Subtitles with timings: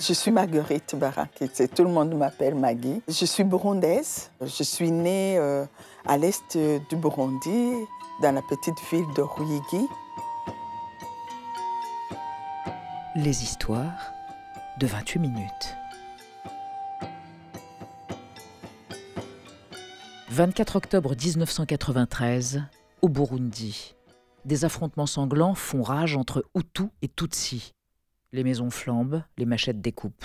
[0.00, 3.02] Je suis Marguerite Barakitse, tout le monde m'appelle Maggie.
[3.06, 4.30] Je suis burundaise.
[4.40, 5.66] Je suis née euh,
[6.06, 7.74] à l'est du Burundi,
[8.22, 9.86] dans la petite ville de Ruyigi.
[13.14, 14.14] Les histoires
[14.78, 15.76] de 28 minutes.
[20.30, 22.62] 24 octobre 1993,
[23.02, 23.94] au Burundi.
[24.46, 27.74] Des affrontements sanglants font rage entre Hutus et Tutsis.
[28.32, 30.24] Les maisons flambent, les machettes découpent.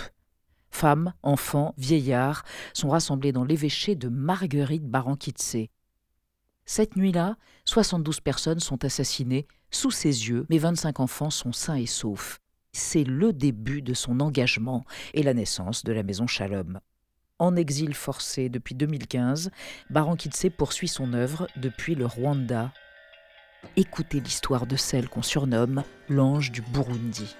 [0.69, 5.69] Femmes, enfants, vieillards sont rassemblés dans l'évêché de Marguerite Barankitse.
[6.65, 11.85] Cette nuit-là, 72 personnes sont assassinées sous ses yeux, mais 25 enfants sont sains et
[11.85, 12.41] saufs.
[12.73, 14.83] C'est le début de son engagement
[15.13, 16.79] et la naissance de la maison Shalom.
[17.39, 19.49] En exil forcé depuis 2015,
[19.89, 22.71] Barankitse poursuit son œuvre depuis le Rwanda.
[23.75, 27.35] Écoutez l'histoire de celle qu'on surnomme l'ange du Burundi.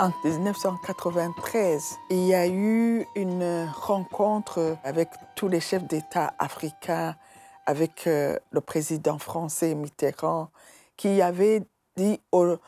[0.00, 7.16] En 1993, il y a eu une rencontre avec tous les chefs d'État africains,
[7.66, 10.50] avec euh, le président français Mitterrand,
[10.96, 11.64] qui avait
[11.96, 12.58] dit au,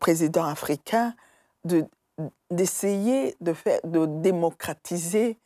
[0.00, 1.14] président africain
[2.50, 5.38] d'essayer de, faire, de démocratiser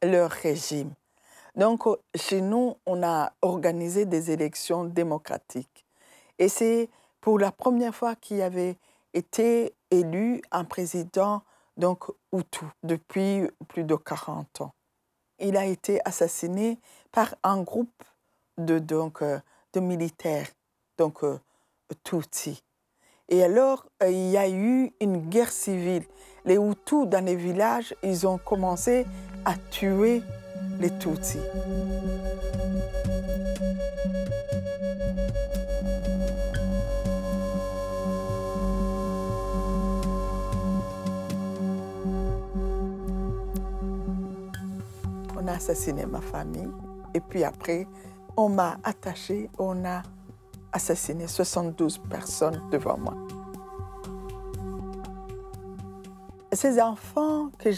[0.00, 0.92] leur régime.
[1.56, 5.84] Donc, chez nous, on a organisé des élections démocratiques.
[6.38, 6.88] Et c'est
[7.20, 8.76] pour la première fois qu'il y avait
[9.14, 11.42] été élu un président
[11.76, 14.74] donc Hutu depuis plus de 40 ans.
[15.38, 16.78] Il a été assassiné
[17.10, 18.04] par un groupe
[18.58, 19.40] de, donc, euh,
[19.72, 20.48] de militaires,
[20.98, 21.38] donc euh,
[22.04, 22.62] Tutsi.
[23.28, 26.04] Et alors, euh, il y a eu une guerre civile.
[26.44, 29.06] Les Hutus, dans les villages, ils ont commencé
[29.44, 30.22] à tuer
[30.78, 31.38] les Tutsis.
[45.54, 46.70] A assassiné ma famille.
[47.14, 47.86] Et puis après,
[48.36, 50.02] on m'a attaché, on a
[50.72, 53.14] assassiné 72 personnes devant moi.
[56.52, 57.70] Ces enfants que,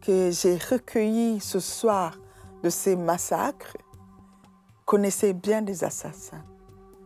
[0.00, 2.16] que j'ai recueillis ce soir
[2.62, 3.76] de ces massacres
[4.84, 6.44] connaissaient bien des assassins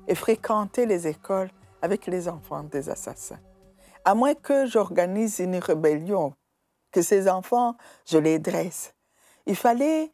[0.06, 1.50] et fréquentaient les écoles
[1.82, 3.40] avec les enfants des assassins.
[4.04, 6.32] À moins que j'organise une rébellion,
[6.90, 7.76] que ces enfants,
[8.06, 8.94] je les dresse
[9.48, 10.12] il fallait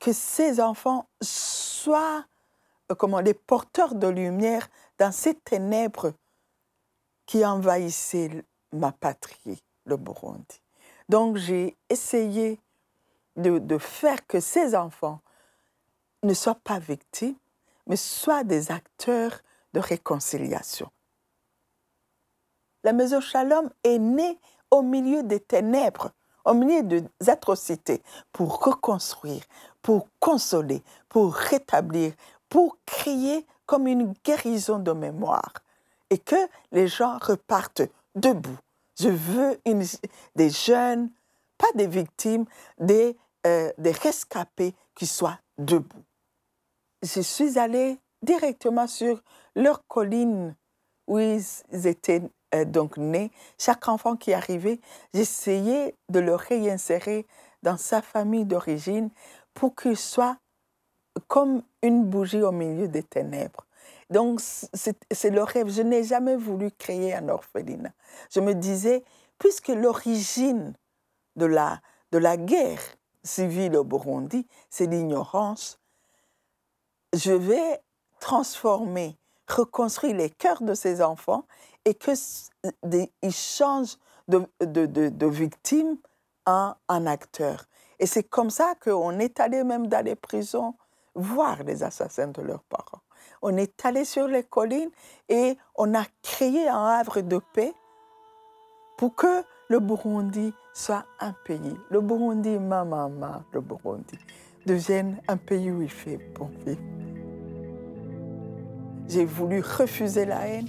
[0.00, 2.26] que ces enfants soient
[2.90, 4.68] euh, comment, les porteurs de lumière
[4.98, 6.12] dans ces ténèbres
[7.24, 10.60] qui envahissaient ma patrie, le Burundi.
[11.08, 12.60] Donc j'ai essayé
[13.36, 15.20] de, de, faire que ces enfants
[16.24, 17.36] ne soient pas victimes,
[17.86, 19.40] mais soient des acteurs
[19.74, 20.90] de réconciliation.
[22.82, 24.38] La maison Shalom est née
[24.70, 26.10] au milieu des ténèbres
[26.46, 28.02] au milieu des atrocités,
[28.32, 29.42] pour reconstruire,
[29.82, 32.12] pour consoler, pour rétablir,
[32.48, 35.52] pour créer comme une guérison de mémoire
[36.08, 36.36] et que
[36.72, 37.82] les gens repartent
[38.14, 38.56] debout.
[38.98, 39.60] Je veux
[40.36, 41.10] des jeunes,
[41.58, 42.46] pas des victimes,
[42.78, 46.04] des, euh, des rescapés qui soient debout.
[47.02, 49.20] Je suis allée directement sur
[49.54, 50.54] leur colline
[51.06, 51.44] où ils
[51.86, 52.22] étaient
[52.66, 54.80] donc né, chaque enfant qui arrivait,
[55.12, 57.26] j'essayais de le réinsérer
[57.62, 59.10] dans sa famille d'origine
[59.54, 60.36] pour qu'il soit
[61.28, 63.66] comme une bougie au milieu des ténèbres.
[64.10, 65.68] Donc, c'est le rêve.
[65.68, 67.92] Je n'ai jamais voulu créer un orphelinat.
[68.30, 69.02] Je me disais,
[69.38, 70.74] puisque l'origine
[71.34, 71.80] de la,
[72.12, 72.82] de la guerre
[73.24, 75.80] civile au Burundi, c'est l'ignorance,
[77.12, 77.82] je vais
[78.20, 79.16] transformer,
[79.48, 81.44] reconstruire les cœurs de ces enfants
[81.84, 83.96] et qu'ils changent
[84.28, 85.96] de, de, de, victime
[86.46, 87.64] en, en acteur.
[87.98, 90.74] Et c'est comme ça qu'on est allé même dans les prisons
[91.14, 93.00] voir les assassins de leurs parents.
[93.42, 94.90] On est allé sur les collines
[95.28, 97.72] et on a créé un havre de paix
[98.98, 101.76] pour que le Burundi soit un pays.
[101.90, 104.18] Le Burundi, ma maman, le Burundi,
[104.64, 106.95] devienne un pays où il fait bon vivre.
[109.16, 110.68] J'ai voulu refuser la haine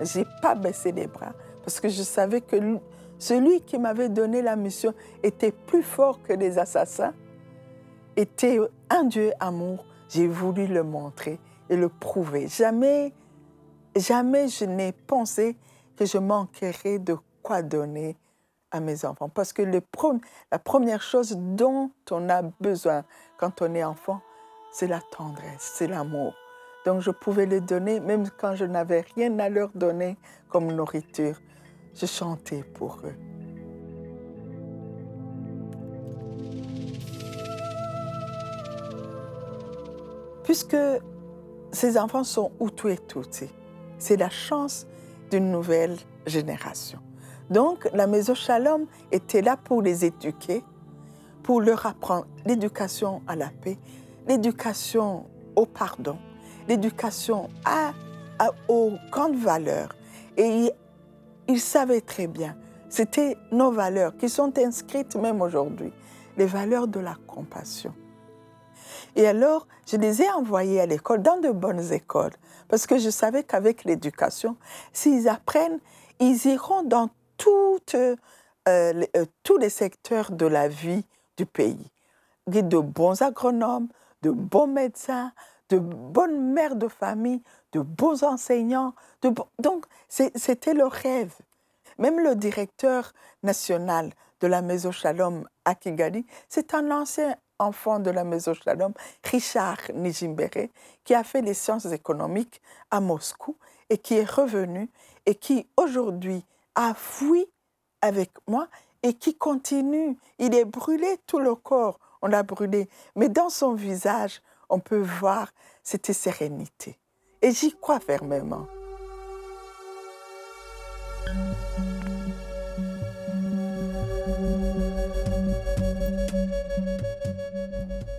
[0.00, 2.56] je n'ai pas baissé les bras parce que je savais que
[3.16, 4.92] celui qui m'avait donné la mission
[5.22, 7.14] était plus fort que les assassins,
[8.16, 8.58] était
[8.90, 9.84] un Dieu amour.
[10.08, 11.38] J'ai voulu le montrer
[11.70, 12.48] et le prouver.
[12.48, 13.12] Jamais,
[13.94, 15.56] jamais je n'ai pensé
[15.96, 18.16] que je manquerais de quoi donner
[18.72, 19.28] à mes enfants.
[19.28, 19.80] Parce que le,
[20.50, 23.04] la première chose dont on a besoin
[23.38, 24.20] quand on est enfant,
[24.72, 26.34] c'est la tendresse, c'est l'amour.
[26.84, 30.16] Donc je pouvais les donner, même quand je n'avais rien à leur donner
[30.48, 31.40] comme nourriture.
[31.94, 33.14] Je chantais pour eux.
[40.44, 40.76] Puisque
[41.72, 43.48] ces enfants sont Hutu et Tutsi,
[43.98, 44.86] c'est la chance
[45.30, 45.96] d'une nouvelle
[46.26, 46.98] génération.
[47.50, 50.62] Donc la maison Shalom était là pour les éduquer,
[51.42, 53.78] pour leur apprendre l'éducation à la paix,
[54.26, 55.26] l'éducation
[55.56, 56.18] au pardon,
[56.68, 57.92] l'éducation à,
[58.68, 59.94] aux grandes valeurs.
[60.36, 60.70] Et
[61.48, 62.56] ils savaient très bien,
[62.88, 65.92] c'était nos valeurs qui sont inscrites même aujourd'hui,
[66.36, 67.94] les valeurs de la compassion.
[69.16, 72.32] Et alors, je les ai envoyés à l'école, dans de bonnes écoles,
[72.68, 74.56] parce que je savais qu'avec l'éducation,
[74.92, 75.78] s'ils apprennent,
[76.18, 78.16] ils iront dans toutes, euh,
[78.68, 81.04] euh, tous les secteurs de la vie
[81.36, 81.90] du pays.
[82.46, 83.88] De bons agronomes,
[84.22, 85.32] de bons médecins,
[85.70, 88.94] de bonnes mères de famille, de bons enseignants.
[89.58, 91.34] Donc, c'était le rêve.
[91.98, 93.12] Même le directeur
[93.42, 98.92] national de la Maison Shalom à Kigali, c'est un ancien enfant de la Maison Shalom,
[99.24, 100.68] Richard Nijimbere,
[101.04, 103.56] qui a fait les sciences économiques à Moscou
[103.90, 104.90] et qui est revenu
[105.26, 106.44] et qui aujourd'hui
[106.74, 107.46] a fui
[108.02, 108.68] avec moi
[109.02, 110.18] et qui continue.
[110.38, 115.00] Il est brûlé tout le corps, on l'a brûlé, mais dans son visage, on peut
[115.00, 115.48] voir
[115.82, 116.98] cette sérénité.
[117.42, 118.66] Et j'y crois fermement.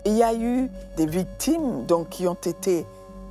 [0.05, 2.85] Il y a eu des victimes donc, qui ont été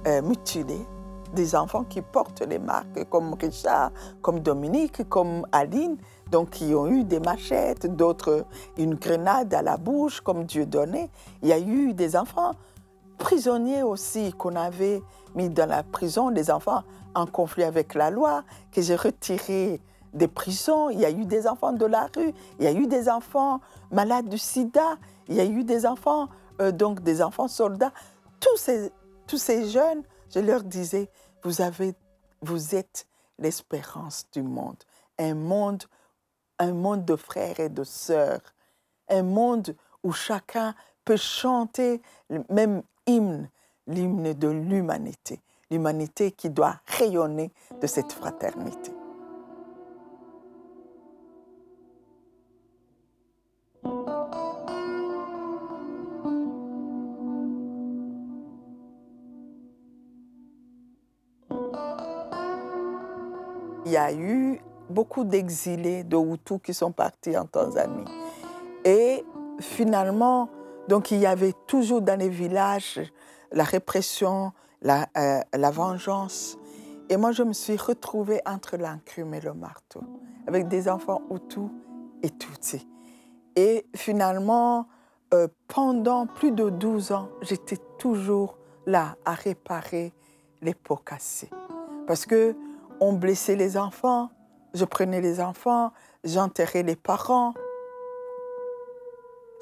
[0.07, 0.85] euh, mutilées,
[1.33, 5.97] des enfants qui portent les marques, comme Richard, comme Dominique, comme Aline,
[6.31, 8.45] donc qui ont eu des machettes, d'autres
[8.77, 11.09] une grenade à la bouche, comme Dieu donnait.
[11.43, 12.53] Il y a eu des enfants
[13.25, 15.03] prisonniers aussi qu'on avait
[15.35, 16.83] mis dans la prison, des enfants
[17.15, 19.81] en conflit avec la loi, que j'ai retirés
[20.13, 20.91] des prisons.
[20.91, 23.63] Il y a eu des enfants de la rue, il y a eu des enfants
[23.91, 26.29] malades du sida, il y a eu des enfants,
[26.61, 27.95] euh, donc des enfants soldats.
[28.41, 28.93] Tous ces,
[29.27, 31.11] tous ces jeunes, je leur disais,
[31.45, 31.95] vous, avez,
[32.43, 33.07] vous êtes
[33.39, 34.77] l'espérance du monde.
[35.19, 35.85] Un monde,
[36.59, 38.43] un monde de frères et de sœurs.
[39.09, 40.75] Un monde où chacun
[41.07, 42.03] peut chanter
[42.51, 43.49] même hymne,
[43.87, 45.41] l'hymne de l'humanité.
[45.71, 48.93] L'humanité qui doit rayonner de cette fraternité.
[63.87, 68.05] Il y a eu beaucoup d'exilés de Hutus qui sont partis en Tanzanie.
[68.85, 69.25] Et
[69.61, 70.49] finalement,
[70.89, 73.01] donc il y avait toujours dans les villages
[73.55, 74.53] la répression,
[74.83, 76.59] la, euh, la vengeance.
[77.09, 80.03] Et moi, je me suis retrouvée entre l'enclume et le marteau,
[80.47, 81.71] avec des enfants Hutus
[82.23, 82.87] et Tutsis.
[83.57, 84.87] Et finalement,
[85.33, 90.13] euh, pendant plus de 12 ans, j'étais toujours là à réparer
[90.61, 91.51] les pots cassés.
[92.07, 92.57] Parce que
[93.01, 94.31] on blessait les enfants,
[94.73, 95.93] je prenais les enfants,
[96.25, 97.55] j'enterrais les parents,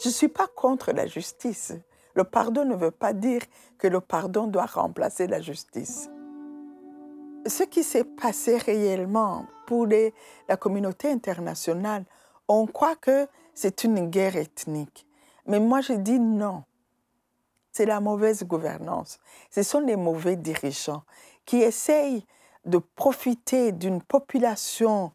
[0.02, 1.72] je ne suis pas contre la justice.
[2.14, 3.42] Le pardon ne veut pas dire
[3.78, 6.10] que le pardon doit remplacer la justice.
[7.46, 9.86] Ce qui s'est passé réellement pour
[10.48, 12.04] la communauté internationale,
[12.48, 15.06] on croit que c'est une guerre ethnique.
[15.46, 16.64] Mais moi, je dis non.
[17.70, 19.20] C'est la mauvaise gouvernance.
[19.50, 21.04] Ce sont les mauvais dirigeants
[21.46, 22.26] qui essayent
[22.64, 25.12] de profiter d'une population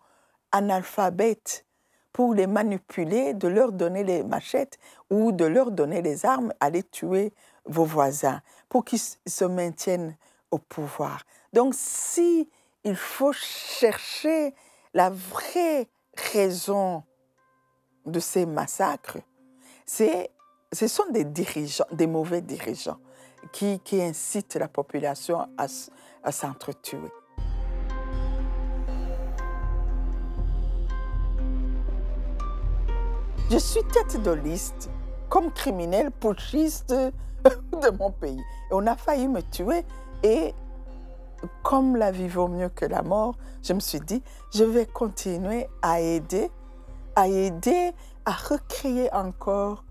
[0.52, 1.67] analphabète
[2.14, 6.84] pour les manipuler, de leur donner les machettes ou de leur donner les armes, aller
[6.84, 7.34] tuer
[7.66, 10.16] vos voisins pour qu'ils se maintiennent
[10.52, 11.24] au pouvoir.
[11.54, 12.50] Donc si
[12.84, 14.54] il faut chercher
[14.94, 15.88] la vraie
[16.34, 17.04] raison
[18.06, 19.20] de ces massacres,
[19.86, 23.00] ce sont des dirigeants, des mauvais dirigeants
[23.52, 25.68] qui, qui incitent la population à,
[26.24, 27.12] à s'entretuer.
[33.50, 34.90] Je suis tête de liste
[35.30, 36.90] comme criminel putschiste
[37.44, 38.42] de mon pays.
[38.70, 39.86] Et on a failli me tuer
[40.22, 40.54] et
[41.64, 44.22] comme la vie vaut mieux que la mort, je me suis dit,
[44.54, 46.52] je vais continuer à aider,
[47.16, 47.94] à aider
[48.26, 49.86] à recréer encore,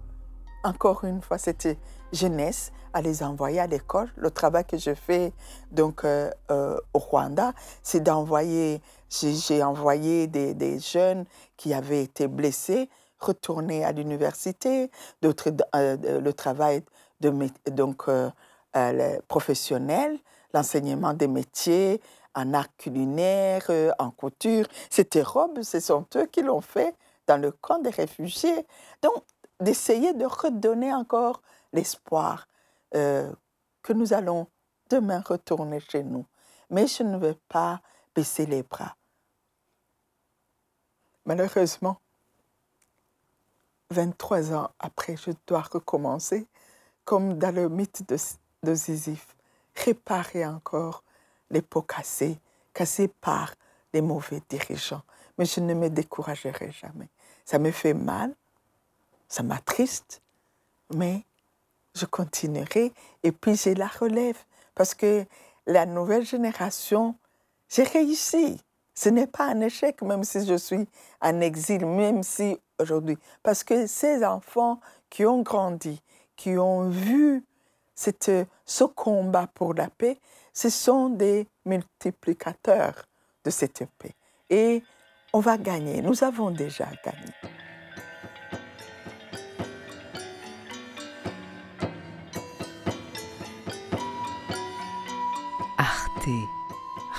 [0.63, 1.79] encore une fois cette
[2.13, 4.11] jeunesse, à les envoyer à l'école.
[4.17, 5.33] Le travail que je fais
[5.73, 11.25] donc euh, euh, au Rwanda, c'est d'envoyer, j'ai envoyé des, des jeunes
[11.57, 14.91] qui avaient été blessés retourner à l'université,
[15.25, 16.83] euh, le travail
[17.21, 17.33] de,
[17.71, 18.31] donc, euh,
[18.77, 20.19] euh, les professionnels,
[20.53, 22.01] l'enseignement des métiers,
[22.35, 24.67] en art culinaire, en couture.
[24.91, 26.95] C'était robes, ce sont eux qui l'ont fait
[27.27, 28.67] dans le camp des réfugiés.
[29.03, 29.25] Donc,
[29.59, 31.41] d'essayer de redonner encore
[31.73, 32.47] l'espoir
[32.93, 34.49] que nous allons
[34.91, 36.27] demain retourner chez nous.
[36.69, 37.81] Mais je ne veux pas
[38.15, 38.97] baisser les bras.
[41.25, 41.97] Malheureusement,
[43.90, 46.47] 23 ans après, je dois recommencer,
[47.05, 48.16] comme dans le mythe de,
[48.62, 49.14] de
[49.75, 51.02] réparer encore
[51.50, 52.38] les pots cassés,
[52.75, 53.55] cassés par
[53.93, 55.02] les mauvais dirigeants.
[55.38, 57.09] Mais je ne me découragerai jamais.
[57.45, 58.35] Ça me fait mal,
[59.28, 60.21] ça m'attriste,
[60.95, 61.23] mais
[61.95, 64.38] je continuerai et puis j'ai la relève
[64.75, 65.25] parce que
[65.66, 67.16] la nouvelle génération,
[67.69, 68.61] j'ai réussi.
[68.95, 70.88] Ce n'est pas un échec, même si je suis
[71.21, 74.80] en exil, même si aujourd'hui, parce que ces enfants
[75.11, 76.02] qui ont grandi,
[76.37, 77.45] qui ont vu
[77.95, 80.18] ce combat pour la paix,
[80.52, 83.06] ce sont des multiplicateurs
[83.45, 84.14] de cette paix.
[84.50, 84.83] Et
[85.33, 86.02] on va gagner.
[86.02, 87.33] Nous avons déjà gagné.
[95.78, 96.28] Arte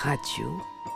[0.03, 0.87] Radio.com